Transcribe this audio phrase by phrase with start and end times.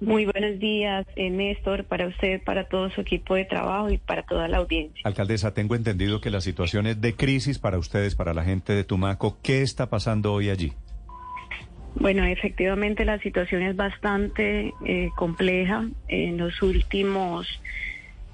[0.00, 4.22] Muy buenos días, eh, Néstor, para usted, para todo su equipo de trabajo y para
[4.22, 5.00] toda la audiencia.
[5.04, 8.84] Alcaldesa, tengo entendido que la situación es de crisis para ustedes, para la gente de
[8.84, 9.38] Tumaco.
[9.42, 10.72] ¿Qué está pasando hoy allí?
[11.96, 15.88] Bueno, efectivamente la situación es bastante eh, compleja.
[16.06, 17.46] En los últimos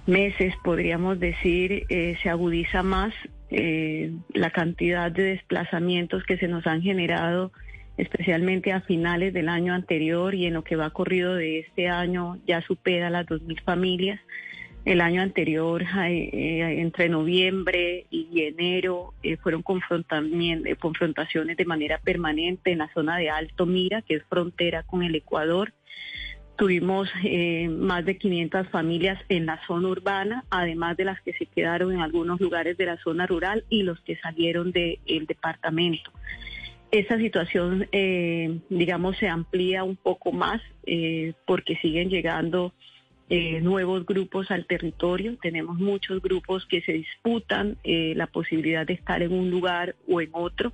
[0.07, 3.15] meses, podríamos decir, eh, se agudiza más
[3.51, 7.53] eh, la cantidad de desplazamientos que se nos han generado,
[7.97, 12.39] especialmente a finales del año anterior y en lo que va corrido de este año
[12.47, 14.21] ya supera las 2.000 familias.
[14.85, 22.71] El año anterior, eh, entre noviembre y enero, eh, fueron eh, confrontaciones de manera permanente
[22.71, 25.73] en la zona de Alto Mira, que es frontera con el Ecuador.
[26.57, 27.09] Tuvimos
[27.69, 32.01] más de 500 familias en la zona urbana, además de las que se quedaron en
[32.01, 36.13] algunos lugares de la zona rural y los que salieron del departamento.
[36.95, 42.73] Esta situación, eh, digamos, se amplía un poco más eh, porque siguen llegando
[43.29, 45.37] eh, nuevos grupos al territorio.
[45.43, 50.29] Tenemos muchos grupos que se disputan la posibilidad de estar en un lugar o en
[50.31, 50.73] otro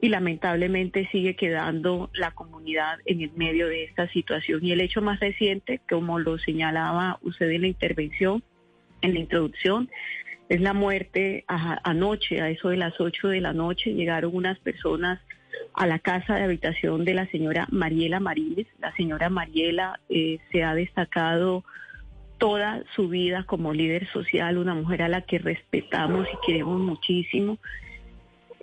[0.00, 4.64] y lamentablemente sigue quedando la comunidad en el medio de esta situación.
[4.64, 8.42] Y el hecho más reciente, como lo señalaba usted en la intervención,
[9.02, 9.90] en la introducción,
[10.48, 15.20] es la muerte anoche, a eso de las 8 de la noche, llegaron unas personas
[15.74, 18.66] a la casa de habitación de la señora Mariela Mariles.
[18.80, 21.64] La señora Mariela eh, se ha destacado
[22.38, 27.58] toda su vida como líder social, una mujer a la que respetamos y queremos muchísimo.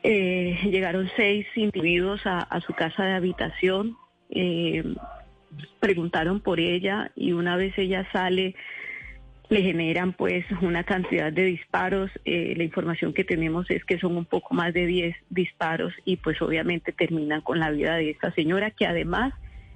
[0.03, 3.97] Eh, llegaron seis individuos a, a su casa de habitación,
[4.29, 4.83] eh,
[5.79, 8.55] preguntaron por ella y una vez ella sale
[9.49, 12.11] le generan pues una cantidad de disparos.
[12.25, 16.17] Eh, la información que tenemos es que son un poco más de 10 disparos y
[16.17, 19.33] pues obviamente terminan con la vida de esta señora que además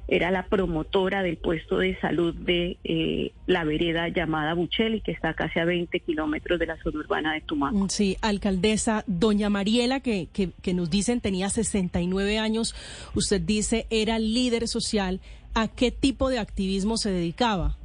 [0.08, 5.34] era la promotora del puesto de salud de eh, la vereda llamada Bucheli, que está
[5.34, 7.88] casi a 20 kilómetros de la zona urbana de Tumaco.
[7.88, 12.76] Sí, alcaldesa, doña Mariela, que, que, que nos dicen tenía 69 años,
[13.16, 15.22] usted dice era líder social,
[15.54, 17.78] ¿a qué tipo de activismo se dedicaba?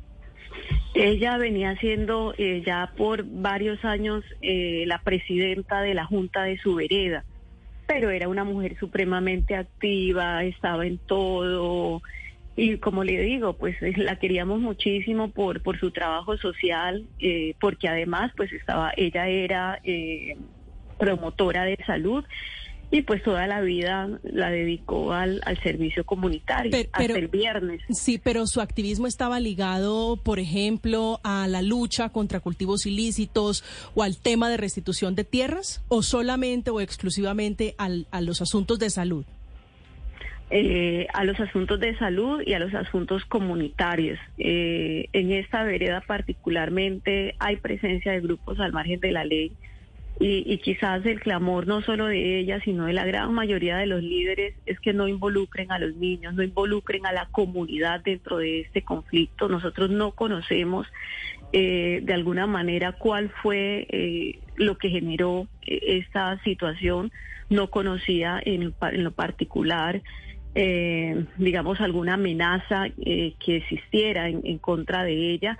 [0.94, 6.56] Ella venía siendo eh, ya por varios años eh, la presidenta de la Junta de
[6.58, 7.24] su vereda,
[7.86, 12.02] pero era una mujer supremamente activa, estaba en todo.
[12.56, 17.04] Y como le digo, pues eh, la queríamos muchísimo por, por su trabajo social,
[17.60, 19.78] porque además pues estaba, ella era
[20.98, 22.24] promotora de salud
[22.90, 27.28] y pues toda la vida la dedicó al, al servicio comunitario, Pe- pero- hasta el
[27.28, 27.82] viernes.
[27.90, 33.64] Sí, pero su activismo estaba ligado, por ejemplo, a la lucha contra cultivos ilícitos
[33.94, 38.78] o al tema de restitución de tierras, o solamente o exclusivamente al- a los asuntos
[38.78, 39.24] de salud.
[40.48, 44.16] eh, a los asuntos de salud y a los asuntos comunitarios.
[44.38, 49.50] Eh, en esta vereda particularmente hay presencia de grupos al margen de la ley
[50.18, 53.86] y, y quizás el clamor no solo de ella, sino de la gran mayoría de
[53.86, 58.38] los líderes es que no involucren a los niños, no involucren a la comunidad dentro
[58.38, 59.48] de este conflicto.
[59.48, 60.86] Nosotros no conocemos
[61.52, 67.12] eh, de alguna manera cuál fue eh, lo que generó eh, esta situación.
[67.50, 70.02] No conocía en, lo particular
[70.58, 75.58] eh, digamos, alguna amenaza que existiera en, en contra de ella,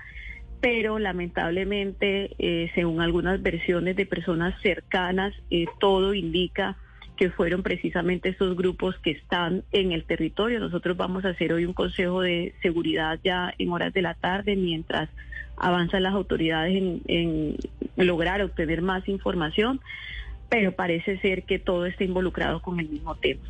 [0.67, 6.77] pero lamentablemente, eh, según algunas versiones de personas cercanas, eh, todo indica
[7.17, 10.59] que fueron precisamente estos grupos que están en el territorio.
[10.59, 14.57] Nosotros vamos a hacer hoy un consejo de seguridad ya en horas de la tarde
[14.57, 15.09] mientras
[15.57, 16.77] avanzan las autoridades
[17.07, 17.57] en
[17.97, 19.81] lograr obtener más información,
[20.49, 23.43] pero parece ser que todo está involucrado con el mismo tema.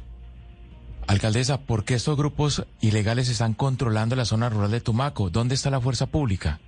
[1.07, 5.31] Alcaldesa, ¿por qué estos grupos ilegales están controlando la zona rural de Tumaco?
[5.31, 6.61] ¿Dónde está la fuerza pública?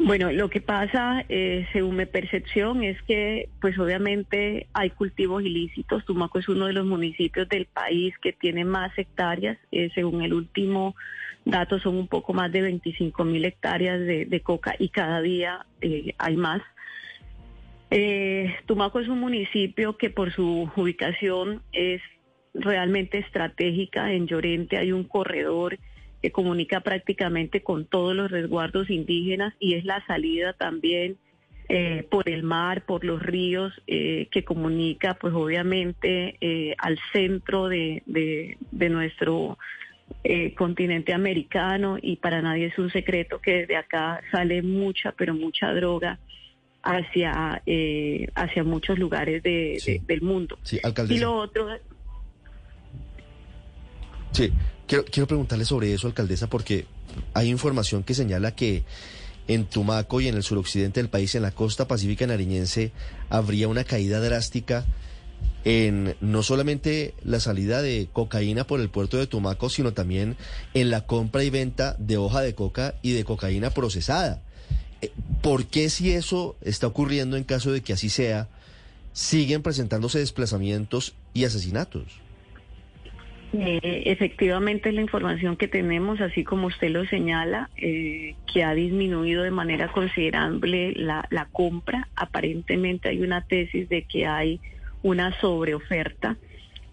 [0.00, 6.04] Bueno, lo que pasa, eh, según mi percepción, es que, pues obviamente hay cultivos ilícitos.
[6.04, 9.58] Tumaco es uno de los municipios del país que tiene más hectáreas.
[9.72, 10.94] Eh, según el último
[11.44, 16.14] dato, son un poco más de 25 mil hectáreas de, coca y cada día eh,
[16.18, 16.62] hay más.
[17.90, 22.02] Eh, Tumaco es un municipio que por su ubicación es
[22.54, 24.12] realmente estratégica.
[24.12, 25.76] En Llorente hay un corredor
[26.22, 31.16] que comunica prácticamente con todos los resguardos indígenas y es la salida también
[31.68, 37.68] eh, por el mar, por los ríos, eh, que comunica pues obviamente eh, al centro
[37.68, 39.58] de, de, de nuestro
[40.24, 45.34] eh, continente americano y para nadie es un secreto que desde acá sale mucha, pero
[45.34, 46.18] mucha droga
[46.82, 47.62] hacia,
[48.34, 49.98] hacia muchos lugares de, Sí.
[49.98, 50.58] de- del mundo.
[50.62, 50.80] Sí.
[51.10, 51.68] Y lo otro,
[54.32, 54.52] Sí,
[54.88, 56.86] quiero, quiero preguntarle sobre eso, alcaldesa, porque
[57.34, 58.82] hay información que señala que
[59.46, 62.92] en Tumaco y en el suroccidente del país, en la costa pacífica nariñense,
[63.30, 64.84] habría una caída drástica
[65.64, 70.36] en no solamente la salida de cocaína por el puerto de Tumaco, sino también
[70.74, 74.42] en la compra y venta de hoja de coca y de cocaína procesada.
[75.00, 75.12] Eh,
[75.42, 78.48] ¿Por qué si eso está ocurriendo en caso de que así sea,
[79.12, 82.20] siguen presentándose desplazamientos y asesinatos?
[83.52, 89.42] Eh, efectivamente, la información que tenemos, así como usted lo señala, eh, que ha disminuido
[89.42, 92.08] de manera considerable la, la compra.
[92.14, 94.60] Aparentemente hay una tesis de que hay
[95.02, 96.36] una sobreoferta,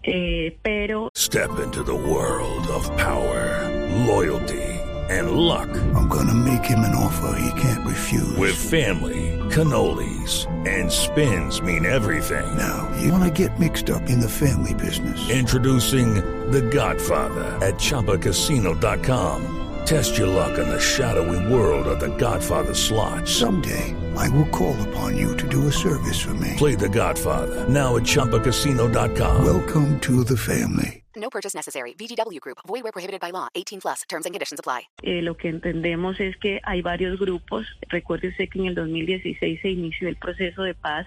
[0.02, 3.68] eh, pero Step into the world of power,
[4.06, 4.62] loyalty,
[5.10, 5.68] and luck.
[5.94, 8.36] I'm gonna make him an offer he can't refuse.
[8.38, 12.46] With family, cannolis, and spins mean everything.
[12.56, 15.28] Now, you wanna get mixed up in the family business.
[15.28, 16.22] Introducing
[16.52, 19.62] The Godfather at ChumbaCasino.com.
[19.84, 23.28] Test your luck in the shadowy world of The Godfather slot.
[23.28, 26.54] Someday, I will call upon you to do a service for me.
[26.56, 29.44] Play The Godfather now at ChumbaCasino.com.
[29.44, 31.02] Welcome to the family.
[31.18, 31.94] No purchase necessary.
[31.94, 32.58] VGW Group.
[32.66, 33.48] Void where prohibited by law.
[33.54, 34.02] 18 plus.
[34.08, 34.82] Terms and conditions apply.
[35.02, 37.64] eh, lo que entendemos es que hay varios grupos.
[37.88, 41.06] Recuerde usted que en el 2016 se inició el proceso de paz.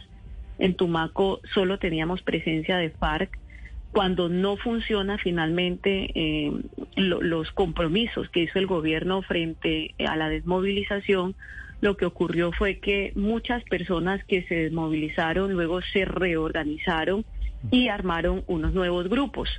[0.57, 3.37] En Tumaco solo teníamos presencia de FARC.
[3.91, 6.51] Cuando no funciona finalmente eh,
[6.95, 11.35] lo- los compromisos que hizo el gobierno frente a la desmovilización,
[11.81, 17.25] lo que ocurrió fue que muchas personas que se desmovilizaron luego se reorganizaron
[17.71, 19.49] y armaron unos nuevos grupos.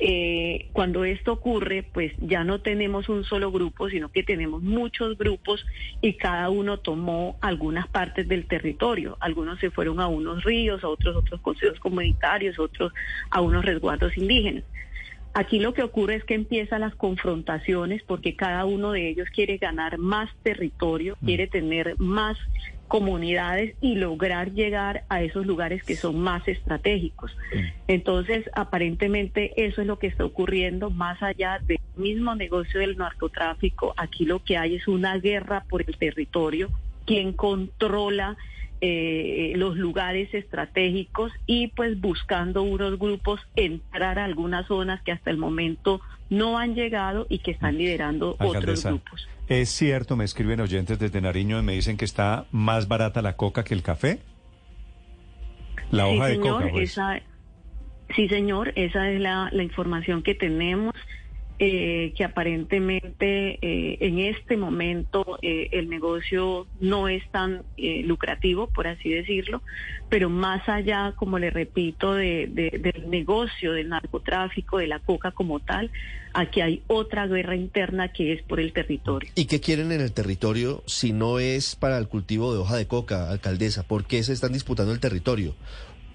[0.00, 5.18] Eh, cuando esto ocurre, pues ya no tenemos un solo grupo, sino que tenemos muchos
[5.18, 5.66] grupos
[6.00, 9.16] y cada uno tomó algunas partes del territorio.
[9.20, 12.92] Algunos se fueron a unos ríos, a otros otros consejos comunitarios, otros
[13.30, 14.64] a unos resguardos indígenas.
[15.38, 19.56] Aquí lo que ocurre es que empiezan las confrontaciones porque cada uno de ellos quiere
[19.56, 22.36] ganar más territorio, quiere tener más
[22.88, 27.36] comunidades y lograr llegar a esos lugares que son más estratégicos.
[27.86, 33.94] Entonces, aparentemente eso es lo que está ocurriendo más allá del mismo negocio del narcotráfico.
[33.96, 36.68] Aquí lo que hay es una guerra por el territorio,
[37.06, 38.36] quien controla
[38.80, 45.30] eh, los lugares estratégicos y pues buscando unos grupos entrar a algunas zonas que hasta
[45.30, 49.28] el momento no han llegado y que están liderando otros grupos.
[49.48, 53.36] ¿es cierto, me escriben oyentes desde Nariño y me dicen que está más barata la
[53.36, 54.20] coca que el café?
[55.90, 56.90] La sí, hoja de señor, coca, pues.
[56.90, 57.20] esa,
[58.14, 60.94] sí, señor, esa es la, la información que tenemos,
[61.58, 68.68] eh, que aparentemente eh, en este momento eh, el negocio no es tan eh, lucrativo,
[68.68, 69.62] por así decirlo,
[70.08, 75.32] pero más allá, como le repito, de, de- del negocio del narcotráfico, de la coca
[75.32, 75.90] como tal,
[76.32, 79.30] aquí hay otra guerra interna que es por el territorio.
[79.34, 82.86] ¿Y qué quieren en el territorio si no es para el cultivo de hoja de
[82.86, 83.82] coca, alcaldesa?
[83.82, 85.54] ¿Por qué se están disputando el territorio?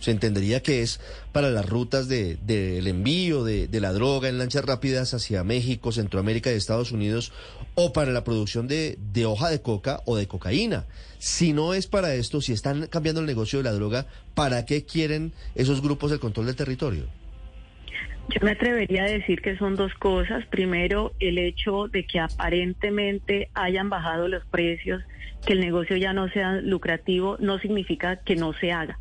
[0.03, 0.99] Se entendería que es
[1.31, 5.93] para las rutas de- del envío de, de la droga en lanchas rápidas hacia México,
[5.93, 7.31] Centroamérica y Estados Unidos,
[7.75, 10.83] o para la producción de, de hoja de coca o de cocaína.
[11.19, 14.05] Si no es para esto, si están cambiando el negocio de la droga,
[14.35, 17.05] ¿para qué quieren esos grupos el control del territorio?
[18.27, 20.45] Yo me atrevería a decir que son dos cosas.
[20.47, 25.01] Primero, el hecho de que aparentemente hayan bajado los precios,
[25.45, 28.99] que el negocio ya no sea lucrativo, no significa que no se haga.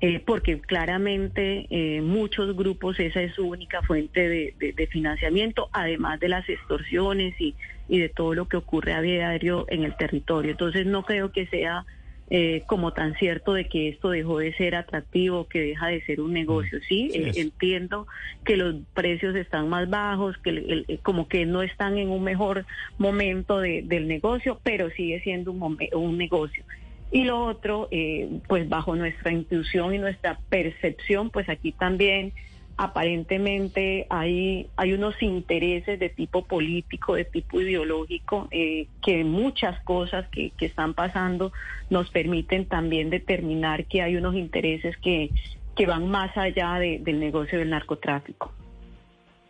[0.00, 5.70] Eh, porque claramente eh, muchos grupos esa es su única fuente de, de- de financiamiento,
[5.72, 7.54] además de las extorsiones y,
[7.88, 10.50] y de todo lo que ocurre a diario en el territorio.
[10.50, 11.86] Entonces no creo que sea
[12.30, 16.20] eh, como tan cierto de que esto dejó de ser atractivo, que deja de ser
[16.20, 16.80] un negocio.
[16.88, 18.06] Sí, entiendo
[18.44, 22.24] que los precios están más bajos, que el- el- como que no están en un
[22.24, 22.66] mejor
[22.98, 26.64] momento de- del negocio, pero sigue siendo un, un negocio.
[27.10, 32.32] Y lo otro, eh, pues bajo nuestra intuición y nuestra percepción, pues aquí también
[32.76, 40.28] aparentemente hay, hay unos intereses de tipo político, de tipo ideológico, eh, que muchas cosas
[40.30, 41.52] que, que están pasando
[41.90, 45.30] nos permiten también determinar que hay unos intereses que,
[45.76, 48.52] que van más allá de- del negocio del narcotráfico.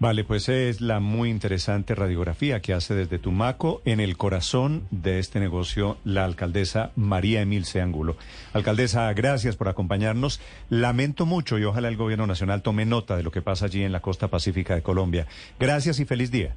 [0.00, 5.20] Vale, pues es la muy interesante radiografía que hace desde Tumaco en el corazón de
[5.20, 8.16] este negocio la alcaldesa María Emilce Angulo.
[8.52, 10.40] Alcaldesa, gracias por acompañarnos.
[10.68, 13.92] Lamento mucho y ojalá el gobierno nacional tome nota de lo que pasa allí en
[13.92, 15.26] la costa pacífica de Colombia.
[15.60, 16.54] Gracias y feliz día.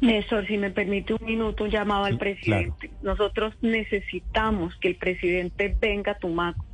[0.00, 2.90] Néstor, si me permite un minuto, un llamado al presidente.
[3.02, 6.64] Nosotros necesitamos que el presidente venga a Tumaco.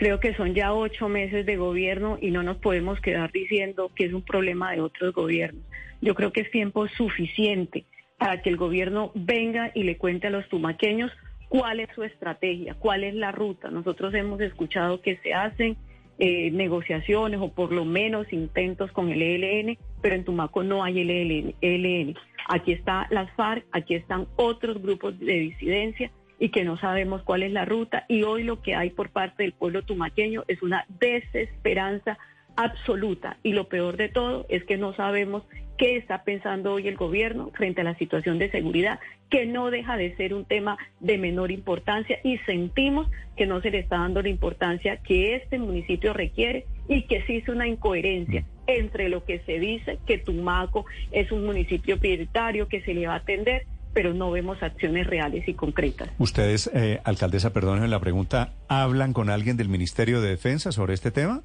[0.00, 4.06] Creo que son ya ocho meses de gobierno y no nos podemos quedar diciendo que
[4.06, 5.62] es un problema de otros gobiernos.
[6.00, 7.84] Yo creo que es tiempo suficiente
[8.16, 11.12] para que el gobierno venga y le cuente a los tumaqueños
[11.50, 13.70] cuál es su estrategia, cuál es la ruta.
[13.70, 15.76] Nosotros hemos escuchado que se hacen
[16.18, 21.00] eh, negociaciones o por lo menos intentos con el ELN, pero en Tumaco no hay
[21.00, 22.16] el ELN.
[22.48, 27.44] Aquí está las FARC, aquí están otros grupos de disidencia y que no sabemos cuál
[27.44, 28.06] es la ruta.
[28.08, 32.18] Y hoy lo que hay por parte del pueblo tumaqueño es una desesperanza
[32.56, 33.36] absoluta.
[33.44, 35.44] Y lo peor de todo es que no sabemos
[35.76, 39.96] qué está pensando hoy el gobierno frente a la situación de seguridad, que no deja
[39.96, 44.20] de ser un tema de menor importancia y sentimos que no se le está dando
[44.20, 49.40] la importancia que este municipio requiere y que sí es una incoherencia entre lo que
[49.40, 54.14] se dice que Tumaco es un municipio prioritario que se le va a atender, pero
[54.14, 56.08] no vemos acciones reales y concretas.
[56.18, 61.10] Ustedes, eh, alcaldesa, perdónenme la pregunta, ¿hablan con alguien del Ministerio de Defensa sobre este
[61.10, 61.42] tema?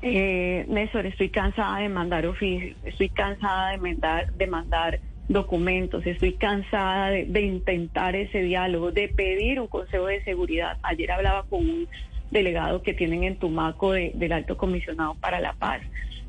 [0.00, 6.34] Eh, Néstor, estoy cansada de mandar oficios, estoy cansada de mandar, de mandar documentos, estoy
[6.34, 10.78] cansada de, de intentar ese diálogo, de pedir un consejo de seguridad.
[10.82, 11.88] Ayer hablaba con un
[12.30, 15.82] delegado que tienen en Tumaco de- del Alto Comisionado para la Paz,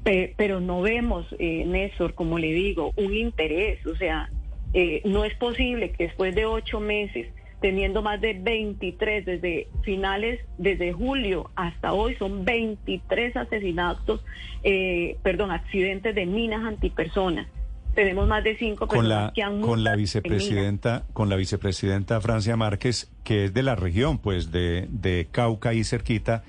[0.03, 3.85] Pe- pero no vemos, eh, Néstor, como le digo, un interés.
[3.85, 4.29] O sea,
[4.73, 7.27] eh, no es posible que después de ocho meses
[7.59, 14.23] teniendo más de 23 desde finales, desde julio hasta hoy, son 23 asesinatos,
[14.63, 17.47] eh, perdón, accidentes de minas antipersonas.
[17.95, 22.21] Tenemos más de cinco Con personas la, que han con la vicepresidenta, con la vicepresidenta
[22.21, 26.43] Francia Márquez, que es de la región, pues de, de Cauca y cerquita,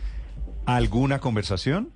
[0.66, 1.90] ¿alguna conversación?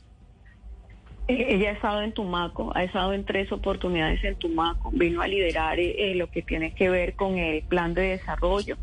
[1.26, 5.26] Eh, Ella ha estado en Tumaco, ha estado en tres oportunidades en Tumaco, vino a
[5.26, 8.76] liderar eh, eh, lo que tiene que ver con el plan de desarrollo,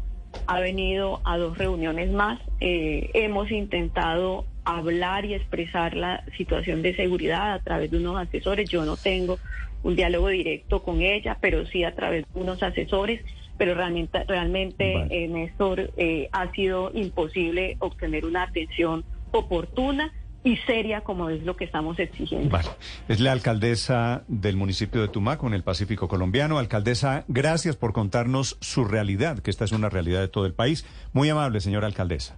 [0.47, 6.95] ha venido a dos reuniones más, eh, hemos intentado hablar y expresar la situación de
[6.95, 9.37] seguridad a través de unos asesores, yo no tengo
[9.83, 13.21] un diálogo directo con ella, pero sí a través de unos asesores,
[13.57, 15.25] pero realmente, realmente Vale.
[15.25, 20.11] eh, Néstor, eh, ha sido imposible obtener una atención oportuna
[20.43, 22.49] y seria como es lo que estamos exigiendo.
[22.49, 22.69] Vale.
[23.07, 26.57] Es la alcaldesa del municipio de Tumaco, en el Pacífico colombiano.
[26.57, 30.85] Alcaldesa, gracias por contarnos su realidad, que esta es una realidad de todo el país.
[31.13, 32.37] Muy amable, señora alcaldesa.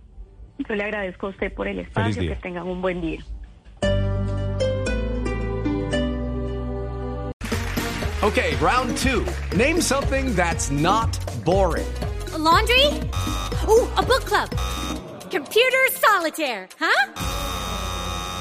[0.67, 3.23] Yo le agradezco a usted por el espacio, que tengan un buen día.
[8.21, 9.25] Okay, round two.
[9.57, 11.85] Name something that's not boring.
[12.33, 12.87] A laundry?
[13.67, 14.49] Ooh, a book club.
[15.29, 17.42] Computer solitaire, huh?